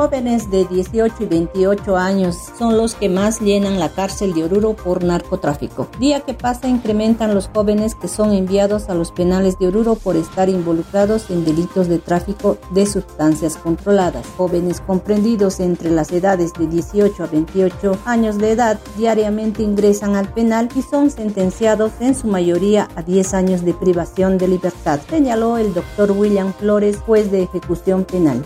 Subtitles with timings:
[0.00, 4.72] jóvenes de 18 y 28 años son los que más llenan la cárcel de Oruro
[4.72, 5.88] por narcotráfico.
[5.98, 10.16] Día que pasa incrementan los jóvenes que son enviados a los penales de Oruro por
[10.16, 14.26] estar involucrados en delitos de tráfico de sustancias controladas.
[14.38, 20.32] Jóvenes comprendidos entre las edades de 18 a 28 años de edad diariamente ingresan al
[20.32, 25.58] penal y son sentenciados en su mayoría a 10 años de privación de libertad, señaló
[25.58, 28.42] el doctor William Flores, juez de ejecución penal.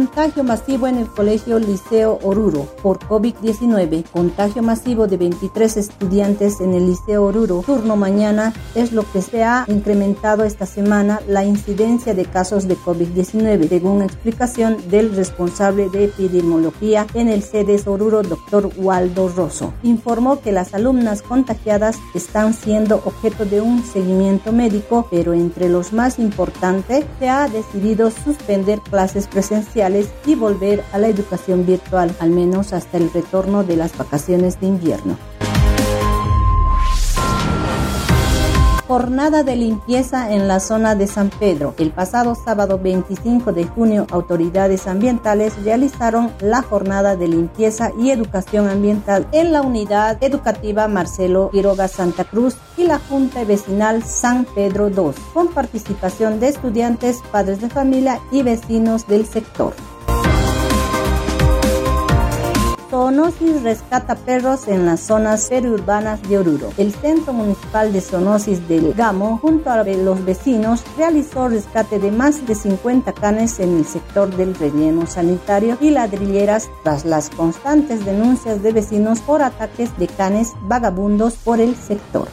[0.00, 4.04] Contagio masivo en el colegio Liceo Oruro por COVID-19.
[4.10, 7.62] Contagio masivo de 23 estudiantes en el Liceo Oruro.
[7.66, 12.78] Turno mañana es lo que se ha incrementado esta semana la incidencia de casos de
[12.78, 19.74] COVID-19, según explicación del responsable de epidemiología en el CEDES Oruro, doctor Waldo Rosso.
[19.82, 25.92] Informó que las alumnas contagiadas están siendo objeto de un seguimiento médico, pero entre los
[25.92, 29.89] más importantes se ha decidido suspender clases presenciales
[30.26, 34.66] y volver a la educación virtual, al menos hasta el retorno de las vacaciones de
[34.66, 35.18] invierno.
[38.90, 41.74] Jornada de limpieza en la zona de San Pedro.
[41.78, 48.68] El pasado sábado 25 de junio, autoridades ambientales realizaron la jornada de limpieza y educación
[48.68, 54.88] ambiental en la unidad educativa Marcelo Quiroga Santa Cruz y la Junta Vecinal San Pedro
[54.88, 59.72] II, con participación de estudiantes, padres de familia y vecinos del sector.
[63.20, 66.72] Zoonosis rescata perros en las zonas periurbanas de Oruro.
[66.78, 72.46] El Centro Municipal de Zoonosis del Gamo, junto a los vecinos, realizó rescate de más
[72.46, 78.62] de 50 canes en el sector del relleno sanitario y ladrilleras tras las constantes denuncias
[78.62, 82.26] de vecinos por ataques de canes vagabundos por el sector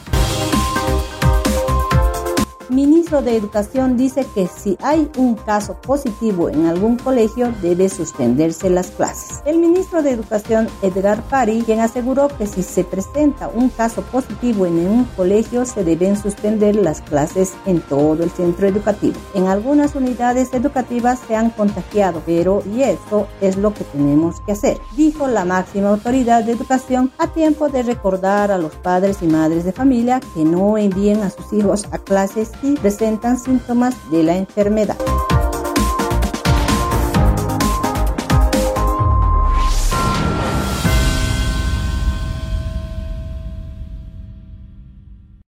[2.78, 8.69] ministro de Educación dice que si hay un caso positivo en algún colegio debe suspenderse
[8.69, 9.41] las clases.
[9.47, 14.68] El ministro de Educación Edgar Pari, quien aseguró que si se presenta un caso positivo
[14.68, 19.16] en un colegio se deben suspender las clases en todo el centro educativo.
[19.34, 24.52] En algunas unidades educativas se han contagiado, pero y eso es lo que tenemos que
[24.52, 29.25] hacer, dijo la máxima autoridad de educación a tiempo de recordar a los padres y
[29.25, 34.38] madres de familia que no envíen a sus hijos a clases presentan síntomas de la
[34.38, 34.97] enfermedad.